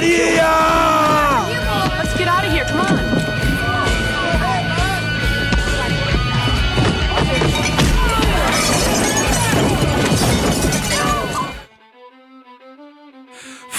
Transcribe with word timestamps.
pancadaria! 0.00 0.59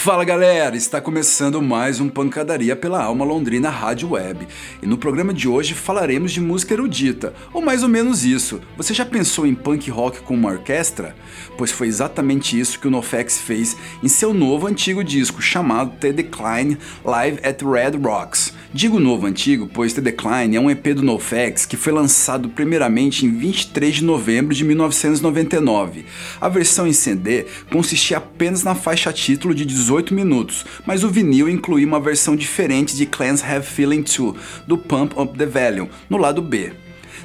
Fala 0.04 0.26
galera, 0.26 0.76
está 0.76 1.00
começando 1.00 1.62
mais 1.62 2.00
um 2.00 2.10
Pancadaria 2.10 2.76
pela 2.76 3.04
Alma 3.04 3.24
Londrina 3.24 3.70
Rádio 3.70 4.14
Web. 4.14 4.48
E 4.82 4.88
no 4.88 4.98
programa 4.98 5.32
de 5.32 5.48
hoje 5.48 5.76
falaremos 5.76 6.32
de 6.32 6.42
música 6.42 6.74
erudita, 6.74 7.36
ou 7.54 7.62
mais 7.62 7.84
ou 7.84 7.88
menos 7.88 8.26
isso. 8.26 8.60
Você 8.76 8.96
já 8.96 9.06
pensou 9.06 9.46
em 9.46 9.54
punk 9.54 9.92
rock 9.92 10.22
com 10.22 10.34
uma 10.34 10.50
orquestra? 10.50 11.16
Pois 11.56 11.72
foi 11.72 11.86
exatamente 11.86 12.60
isso 12.60 12.80
que 12.80 12.88
o 12.88 12.90
NoFX 12.90 13.42
fez 13.42 13.78
em 14.02 14.08
seu 14.08 14.34
novo 14.34 14.66
antigo 14.66 15.04
disco 15.04 15.40
chamado 15.40 15.96
The 16.00 16.12
Decline 16.12 16.80
Live 17.06 17.40
at 17.44 17.62
Red 17.62 18.00
Rocks. 18.04 18.56
Digo 18.74 19.02
novo 19.02 19.28
antigo, 19.28 19.70
pois 19.72 19.92
The 19.92 20.00
Decline 20.00 20.56
é 20.56 20.60
um 20.60 20.72
EP 20.72 20.94
do 20.96 21.04
NoFX 21.04 21.66
que 21.66 21.76
foi 21.76 21.92
lançado 21.92 22.48
primeiramente 22.48 23.26
em 23.26 23.30
23 23.30 23.96
de 23.96 24.04
novembro 24.06 24.56
de 24.56 24.64
1999. 24.64 26.06
A 26.40 26.48
versão 26.48 26.88
em 26.88 26.94
CD 26.94 27.48
consistia 27.70 28.16
apenas 28.16 28.64
na 28.64 28.74
faixa 28.74 29.12
título 29.12 29.54
de 29.54 29.66
18 29.66 30.14
minutos, 30.14 30.66
mas 30.86 31.04
o 31.04 31.10
vinil 31.10 31.50
incluía 31.50 31.86
uma 31.86 32.00
versão 32.00 32.34
diferente 32.34 32.96
de 32.96 33.06
Clans 33.06 33.44
Have 33.44 33.66
Feeling 33.66 34.04
2, 34.04 34.36
do 34.66 34.78
Pump 34.78 35.20
Up 35.20 35.38
the 35.38 35.46
Volume, 35.46 35.92
no 36.10 36.16
lado 36.16 36.42
B. 36.42 36.72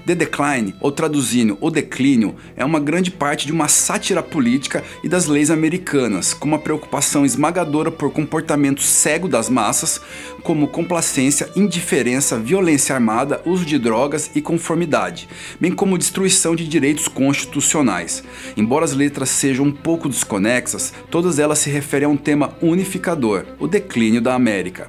The 0.06 0.14
Decline, 0.14 0.72
ou 0.80 0.92
traduzindo 0.92 1.58
O 1.60 1.68
Declínio, 1.68 2.36
é 2.56 2.64
uma 2.64 2.78
grande 2.78 3.10
parte 3.10 3.44
de 3.44 3.50
uma 3.50 3.66
sátira 3.66 4.22
política 4.22 4.84
e 5.02 5.08
das 5.08 5.26
leis 5.26 5.50
americanas, 5.50 6.32
com 6.32 6.46
uma 6.46 6.60
preocupação 6.60 7.26
esmagadora 7.26 7.90
por 7.90 8.12
comportamento 8.12 8.82
cego 8.82 9.26
das 9.26 9.48
massas, 9.48 10.00
como 10.44 10.68
complacência, 10.68 11.50
indiferença, 11.56 12.38
violência 12.38 12.94
armada, 12.94 13.42
uso 13.44 13.66
de 13.66 13.80
drogas 13.80 14.30
e 14.32 14.40
conformidade, 14.40 15.28
bem 15.58 15.72
como 15.72 15.98
destruição 15.98 16.54
de 16.54 16.68
direitos 16.68 17.08
constitucionais. 17.08 18.22
Embora 18.56 18.84
as 18.84 18.92
letras 18.92 19.28
sejam 19.30 19.66
um 19.66 19.72
pouco 19.72 20.08
desconexas, 20.08 20.94
todas 21.10 21.40
elas 21.40 21.58
se 21.58 21.68
referem 21.68 22.06
a 22.06 22.08
um 22.08 22.16
tema 22.16 22.56
unificador: 22.62 23.44
o 23.58 23.66
declínio 23.66 24.20
da 24.20 24.36
América. 24.36 24.86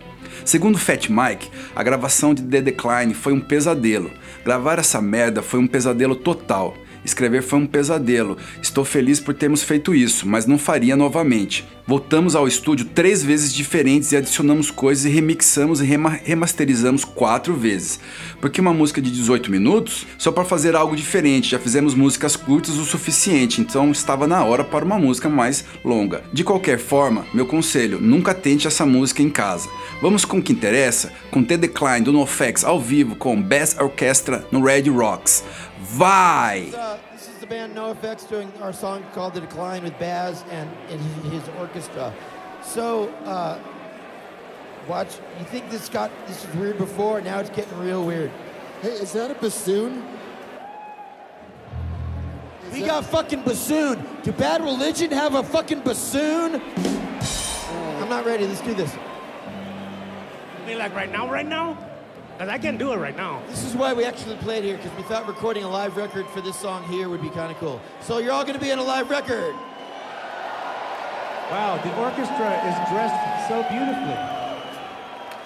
Segundo 0.48 0.78
Fat 0.78 1.10
Mike, 1.10 1.50
a 1.76 1.84
gravação 1.84 2.34
de 2.34 2.42
The 2.42 2.62
Decline 2.62 3.14
foi 3.14 3.34
um 3.34 3.40
pesadelo. 3.42 4.10
Gravar 4.48 4.80
essa 4.80 5.02
merda 5.02 5.42
foi 5.42 5.60
um 5.60 5.68
pesadelo 5.68 6.16
total. 6.16 6.74
Escrever 7.08 7.42
foi 7.42 7.60
um 7.60 7.66
pesadelo. 7.66 8.38
Estou 8.62 8.84
feliz 8.84 9.20
por 9.20 9.34
termos 9.34 9.64
feito 9.64 9.96
isso, 9.96 10.28
mas 10.28 10.46
não 10.46 10.58
faria 10.58 10.96
novamente. 10.96 11.66
Voltamos 11.88 12.36
ao 12.36 12.50
estúdio 12.50 12.86
três 12.86 13.24
vezes 13.24 13.54
diferentes 13.54 14.12
e 14.12 14.18
adicionamos 14.18 14.70
coisas 14.70 15.06
e 15.06 15.10
remixamos 15.10 15.80
e 15.80 15.86
rema 15.86 16.20
remasterizamos 16.22 17.06
quatro 17.06 17.56
vezes. 17.56 17.98
Porque 18.42 18.60
uma 18.60 18.74
música 18.74 19.02
de 19.02 19.10
18 19.10 19.50
minutos, 19.50 20.06
só 20.18 20.30
para 20.30 20.44
fazer 20.44 20.76
algo 20.76 20.98
diferente, 20.98 21.52
já 21.52 21.58
fizemos 21.58 21.96
músicas 21.96 22.36
curtas 22.36 22.76
o 22.76 22.84
suficiente, 22.84 23.62
então 23.62 23.90
estava 23.90 24.28
na 24.28 24.44
hora 24.44 24.66
para 24.66 24.84
uma 24.84 25.00
música 25.00 25.30
mais 25.30 25.64
longa. 25.82 26.24
De 26.34 26.44
qualquer 26.44 26.78
forma, 26.78 27.26
meu 27.34 27.46
conselho, 27.46 28.02
nunca 28.02 28.34
tente 28.34 28.68
essa 28.68 28.86
música 28.86 29.24
em 29.24 29.30
casa. 29.30 29.70
Vamos 30.02 30.26
com 30.26 30.40
o 30.40 30.44
que 30.44 30.52
interessa, 30.52 31.14
com 31.32 31.42
The 31.42 31.56
Decline 31.56 32.02
do 32.02 32.12
NoFX 32.12 32.66
ao 32.66 32.82
vivo 32.82 33.16
com 33.16 33.42
Bass 33.42 33.78
Orchestra 33.80 34.46
no 34.52 34.62
Red 34.62 34.90
Rocks. 34.90 35.42
Vai! 35.88 36.70
This 37.14 37.30
is 37.30 37.38
the 37.40 37.48
band 37.48 37.74
NoFX 37.74 38.28
doing 38.28 38.52
our 38.62 38.74
song 38.74 39.06
called 39.14 39.34
The 39.34 39.40
Decline 39.40 39.84
with 39.84 39.98
Baz 39.98 40.44
and, 40.52 40.70
and 40.90 41.00
his, 41.00 41.32
his 41.32 41.56
orchestra. 41.58 42.14
So, 42.62 43.08
uh, 43.24 43.58
watch. 44.86 45.18
You 45.40 45.46
think 45.46 45.70
this 45.70 45.88
got 45.88 46.12
this 46.28 46.46
was 46.46 46.56
weird 46.58 46.78
before? 46.78 47.22
Now 47.22 47.40
it's 47.40 47.50
getting 47.50 47.78
real 47.80 48.06
weird. 48.06 48.32
Hey, 48.82 48.90
is 48.90 49.14
that 49.14 49.32
a 49.32 49.36
bassoon? 49.36 50.04
We 52.74 52.82
got 52.82 53.06
fucking 53.06 53.44
bassoon. 53.44 54.06
Do 54.24 54.34
Bad 54.34 54.62
Religion 54.62 55.10
have 55.12 55.36
a 55.36 55.44
fucking 55.44 55.82
bassoon? 55.82 56.62
I'm 58.02 58.10
not 58.10 58.26
ready. 58.26 58.46
Let's 58.46 58.60
do 58.60 58.74
this. 58.74 58.94
Me 60.66 60.76
like 60.76 60.94
right 60.94 61.10
now, 61.10 61.32
right 61.32 61.48
now? 61.48 61.78
Cause 62.38 62.50
I 62.50 62.60
can't 62.60 62.78
do 62.78 62.94
it 62.94 62.98
right 62.98 63.18
now. 63.18 63.42
This 63.48 63.64
is 63.64 63.74
why 63.74 63.94
we 63.94 64.06
actually 64.06 64.36
played 64.38 64.64
here 64.64 64.78
because 64.78 64.96
we 64.96 65.02
thought 65.04 65.28
recording 65.28 65.64
a 65.64 65.70
live 65.70 65.98
record 65.98 66.28
for 66.28 66.40
this 66.40 66.56
song 66.56 66.84
here 66.84 67.10
would 67.10 67.22
be 67.22 67.32
kind 67.32 67.52
of 67.52 67.58
cool. 67.58 67.82
So 68.02 68.20
you're 68.20 68.32
all 68.32 68.44
going 68.44 68.54
to 68.54 68.64
be 68.64 68.70
in 68.70 68.78
a 68.78 68.84
live 68.84 69.10
record. 69.10 69.56
Wow, 71.50 71.82
the 71.84 71.98
orchestra 71.98 72.52
is 72.68 72.76
dressed 72.92 73.50
so 73.50 73.64
beautifully. 73.74 74.18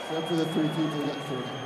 Except 0.02 0.28
for 0.28 0.35
the 0.35 0.46
three 0.47 0.68
people 0.68 1.06
next 1.06 1.28
to 1.29 1.40
it. 1.40 1.61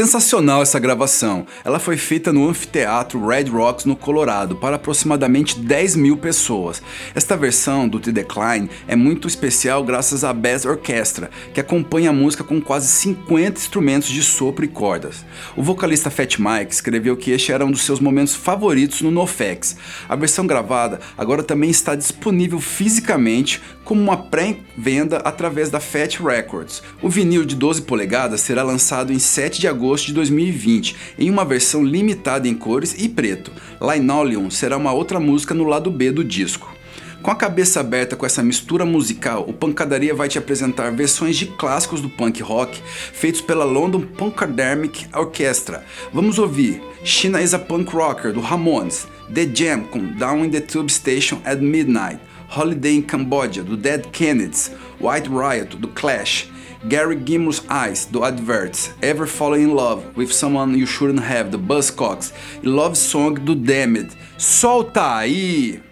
Sensacional 0.00 0.62
essa 0.62 0.78
gravação. 0.78 1.46
Ela 1.62 1.78
foi 1.78 1.98
feita 1.98 2.32
no 2.32 2.48
anfiteatro 2.48 3.22
Red 3.22 3.50
Rocks, 3.50 3.84
no 3.84 3.94
Colorado, 3.94 4.56
para 4.56 4.76
aproximadamente 4.76 5.58
10 5.58 5.94
mil 5.96 6.16
pessoas. 6.16 6.80
Esta 7.14 7.36
versão 7.36 7.86
do 7.86 8.00
The 8.00 8.10
Decline 8.10 8.70
é 8.88 8.96
muito 8.96 9.28
especial 9.28 9.84
graças 9.84 10.24
à 10.24 10.32
Bass 10.32 10.64
Orchestra, 10.64 11.28
que 11.52 11.60
acompanha 11.60 12.08
a 12.08 12.14
música 12.14 12.42
com 12.42 12.62
quase 12.62 12.88
50 12.88 13.60
instrumentos 13.60 14.08
de 14.08 14.22
sopro 14.22 14.64
e 14.64 14.68
cordas. 14.68 15.22
O 15.54 15.62
vocalista 15.62 16.08
Fat 16.08 16.38
Mike 16.38 16.72
escreveu 16.72 17.14
que 17.14 17.32
este 17.32 17.52
era 17.52 17.66
um 17.66 17.70
dos 17.70 17.82
seus 17.82 18.00
momentos 18.00 18.34
favoritos 18.34 19.02
no 19.02 19.10
NoFX. 19.10 19.76
A 20.08 20.16
versão 20.16 20.46
gravada 20.46 20.98
agora 21.18 21.42
também 21.42 21.68
está 21.68 21.94
disponível 21.94 22.58
fisicamente 22.58 23.60
como 23.90 24.02
uma 24.02 24.16
pré-venda 24.16 25.16
através 25.16 25.68
da 25.68 25.80
Fat 25.80 26.20
Records. 26.20 26.80
O 27.02 27.08
vinil 27.08 27.44
de 27.44 27.56
12 27.56 27.82
polegadas 27.82 28.40
será 28.40 28.62
lançado 28.62 29.12
em 29.12 29.18
7 29.18 29.60
de 29.60 29.66
agosto 29.66 30.06
de 30.06 30.12
2020, 30.12 30.94
em 31.18 31.28
uma 31.28 31.44
versão 31.44 31.82
limitada 31.82 32.46
em 32.46 32.54
cores 32.54 32.94
e 32.96 33.08
preto. 33.08 33.50
Linoleum 33.80 34.48
será 34.48 34.76
uma 34.76 34.92
outra 34.92 35.18
música 35.18 35.54
no 35.54 35.64
lado 35.64 35.90
B 35.90 36.12
do 36.12 36.22
disco. 36.22 36.72
Com 37.20 37.32
a 37.32 37.34
cabeça 37.34 37.80
aberta 37.80 38.14
com 38.14 38.24
essa 38.24 38.44
mistura 38.44 38.84
musical, 38.86 39.44
o 39.48 39.52
Pancadaria 39.52 40.14
vai 40.14 40.28
te 40.28 40.38
apresentar 40.38 40.92
versões 40.92 41.36
de 41.36 41.46
clássicos 41.46 42.00
do 42.00 42.08
punk 42.08 42.40
rock 42.44 42.80
feitos 43.12 43.40
pela 43.40 43.64
London 43.64 44.02
Punkademic 44.02 45.08
Orchestra. 45.12 45.84
Vamos 46.14 46.38
ouvir 46.38 46.80
China 47.02 47.42
is 47.42 47.54
a 47.54 47.58
Punk 47.58 47.92
Rocker 47.92 48.32
do 48.32 48.40
Ramones, 48.40 49.08
The 49.34 49.48
Jam 49.52 49.80
com 49.84 50.12
Down 50.16 50.44
in 50.44 50.50
the 50.50 50.60
Tube 50.60 50.92
Station 50.92 51.40
at 51.44 51.60
Midnight, 51.60 52.20
Holiday 52.50 52.96
in 52.96 53.04
Cambodia 53.04 53.62
do 53.62 53.76
Dead 53.76 54.12
Kennedys, 54.12 54.68
White 54.98 55.28
Riot 55.28 55.80
do 55.80 55.86
Clash, 55.88 56.48
Gary 56.88 57.16
Gimmel's 57.16 57.62
Eyes 57.68 58.06
do 58.06 58.24
Adverts, 58.24 58.92
Ever 59.02 59.26
Falling 59.26 59.62
in 59.62 59.74
Love 59.74 60.16
with 60.16 60.32
Someone 60.32 60.76
You 60.76 60.86
Shouldn't 60.86 61.22
Have 61.22 61.50
do 61.50 61.58
Buzzcocks 61.58 62.32
e 62.62 62.66
Love 62.66 62.96
Song 62.96 63.34
do 63.34 63.54
Damned. 63.54 64.16
Solta 64.36 65.18
aí! 65.18 65.89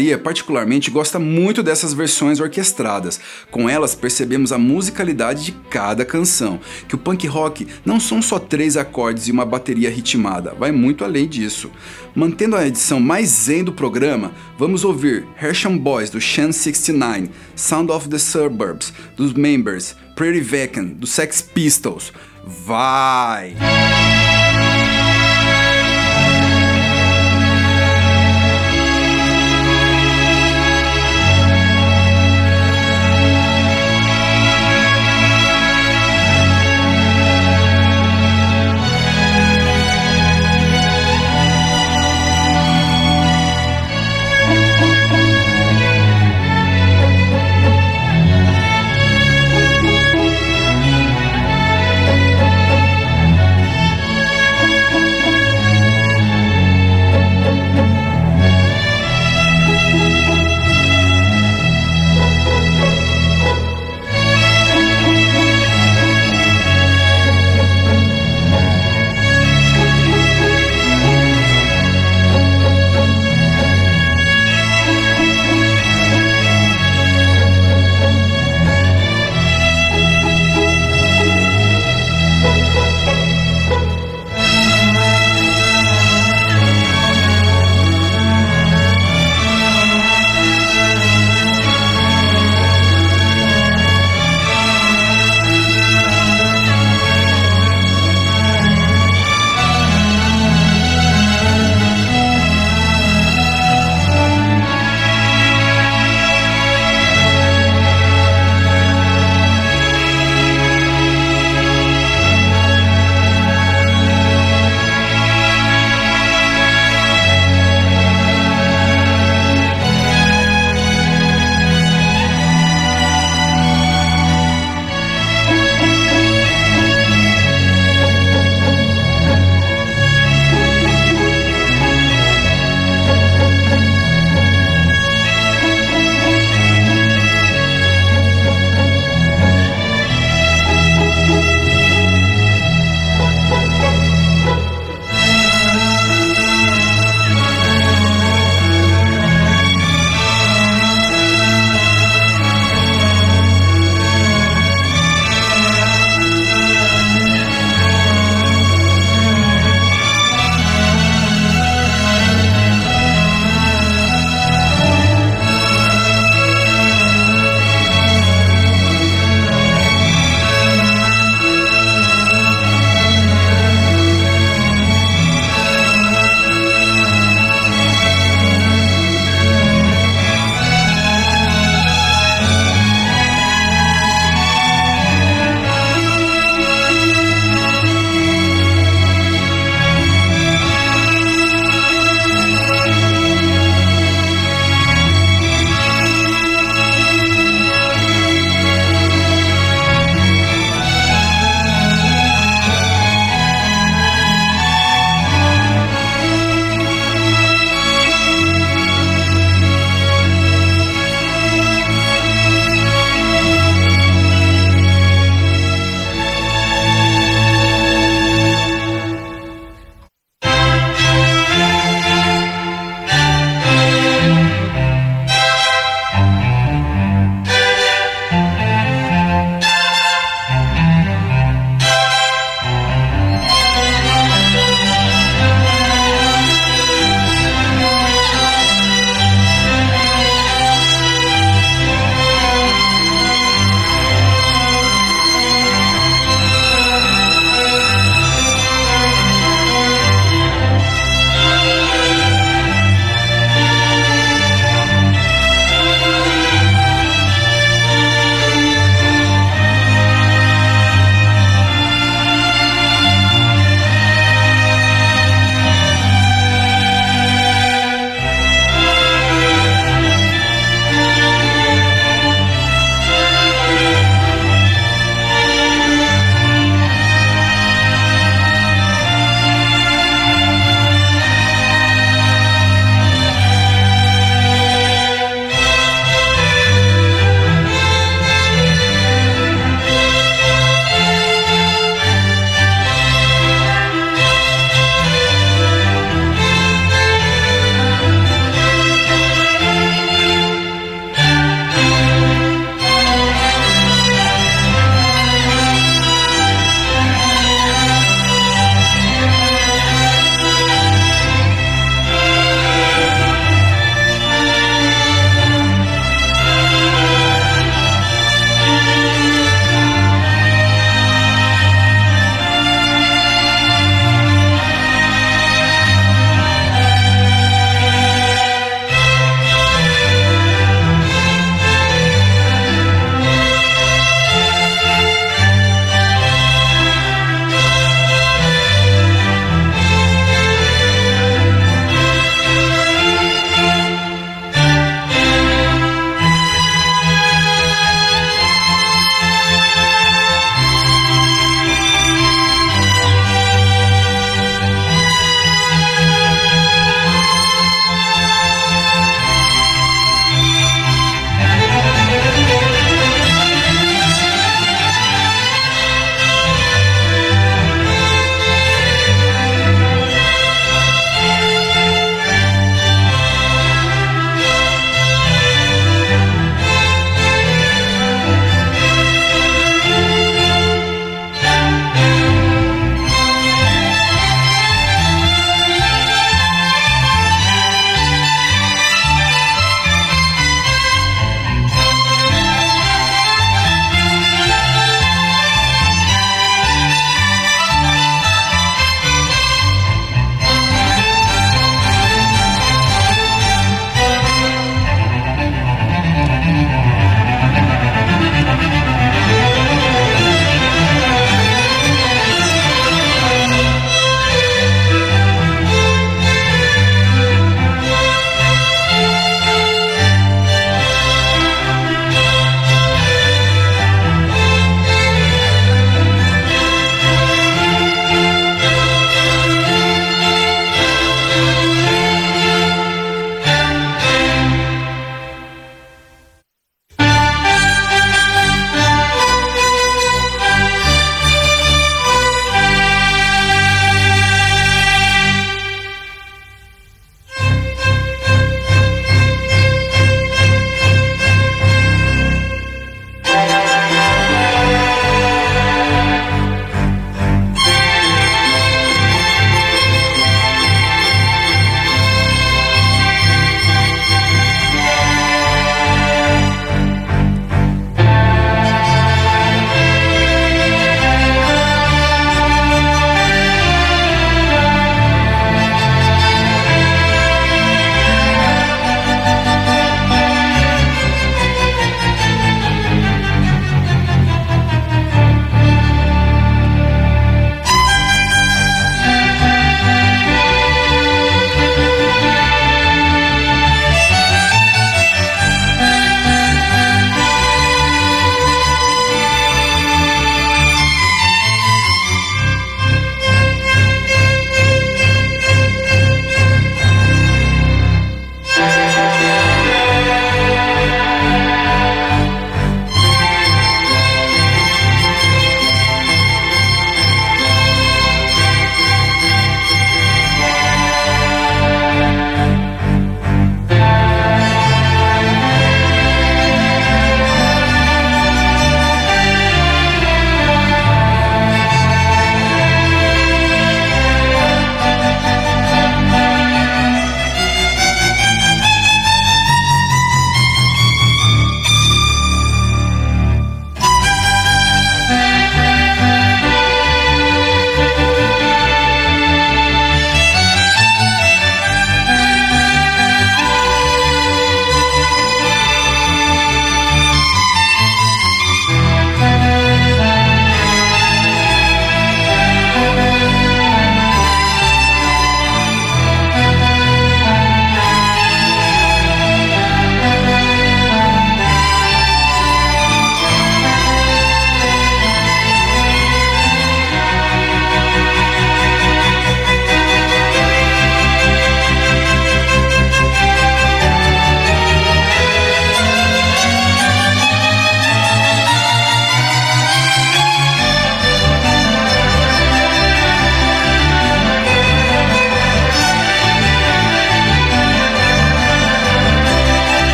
Pancadaria, 0.00 0.16
particularmente, 0.16 0.90
gosta 0.90 1.18
muito 1.18 1.62
dessas 1.62 1.92
versões 1.92 2.40
orquestradas. 2.40 3.20
Com 3.50 3.68
elas, 3.68 3.94
percebemos 3.94 4.50
a 4.50 4.56
musicalidade 4.56 5.44
de 5.44 5.52
cada 5.68 6.06
canção, 6.06 6.58
que 6.88 6.94
o 6.94 6.98
punk 6.98 7.26
rock 7.26 7.66
não 7.84 8.00
são 8.00 8.22
só 8.22 8.38
três 8.38 8.78
acordes 8.78 9.28
e 9.28 9.32
uma 9.32 9.44
bateria 9.44 9.90
ritmada, 9.90 10.54
vai 10.58 10.72
muito 10.72 11.04
além 11.04 11.28
disso. 11.28 11.70
Mantendo 12.14 12.56
a 12.56 12.66
edição 12.66 12.98
mais 12.98 13.28
zen 13.28 13.62
do 13.62 13.72
programa, 13.72 14.32
vamos 14.58 14.84
ouvir 14.84 15.26
Hersham 15.40 15.76
Boys 15.76 16.08
do 16.08 16.20
Shan 16.20 16.50
69, 16.50 17.28
Sound 17.54 17.92
of 17.92 18.08
the 18.08 18.18
Suburbs 18.18 18.92
dos 19.16 19.34
Members, 19.34 19.94
Pretty 20.16 20.40
Vacant 20.40 20.94
do 20.94 21.06
Sex 21.06 21.42
Pistols. 21.42 22.12
Vai! 22.46 23.54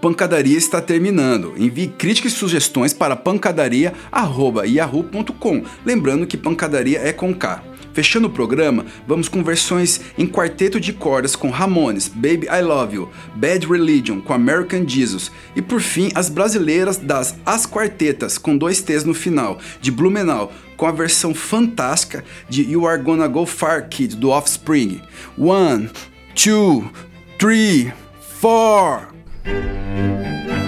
Pancadaria 0.00 0.56
está 0.56 0.80
terminando. 0.80 1.52
Envie 1.56 1.88
críticas 1.88 2.32
e 2.32 2.36
sugestões 2.36 2.94
para 2.94 3.16
pancadaria.yahoo.com. 3.16 5.64
Lembrando 5.84 6.26
que 6.26 6.36
pancadaria 6.36 7.00
é 7.00 7.12
com 7.12 7.34
K. 7.34 7.64
Fechando 7.92 8.28
o 8.28 8.30
programa, 8.30 8.86
vamos 9.06 9.28
com 9.28 9.42
versões 9.42 10.00
em 10.16 10.26
quarteto 10.26 10.78
de 10.78 10.92
cordas 10.92 11.34
com 11.34 11.50
Ramones, 11.50 12.08
Baby 12.08 12.46
I 12.46 12.62
Love 12.62 12.94
You, 12.94 13.08
Bad 13.34 13.66
Religion 13.66 14.20
com 14.20 14.32
American 14.32 14.86
Jesus 14.86 15.32
e 15.56 15.62
por 15.62 15.80
fim 15.80 16.10
as 16.14 16.28
brasileiras 16.28 16.96
das 16.96 17.34
As 17.44 17.66
Quartetas 17.66 18.38
com 18.38 18.56
dois 18.56 18.80
T's 18.80 19.04
no 19.04 19.12
final, 19.12 19.58
de 19.80 19.90
Blumenau, 19.90 20.52
com 20.76 20.86
a 20.86 20.92
versão 20.92 21.34
fantástica 21.34 22.24
de 22.48 22.62
You 22.62 22.86
Are 22.86 23.02
Gonna 23.02 23.26
Go 23.26 23.44
Far 23.44 23.88
Kid 23.88 24.14
do 24.16 24.30
Offspring. 24.30 25.00
One, 25.36 25.90
two, 26.34 26.88
three, 27.38 27.92
four. 28.20 29.09
Thank 29.50 30.50
you. 30.50 30.59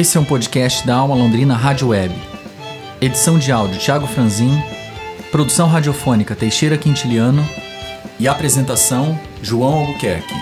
Esse 0.00 0.16
é 0.16 0.20
um 0.20 0.24
podcast 0.24 0.86
da 0.86 0.96
Alma 0.96 1.14
Londrina 1.14 1.54
Rádio 1.54 1.88
Web. 1.88 2.14
Edição 3.02 3.38
de 3.38 3.52
áudio 3.52 3.78
Thiago 3.78 4.06
Franzin, 4.06 4.58
produção 5.30 5.68
radiofônica 5.68 6.34
Teixeira 6.34 6.78
Quintiliano 6.78 7.46
e 8.18 8.26
apresentação 8.26 9.20
João 9.42 9.80
Albuquerque. 9.80 10.32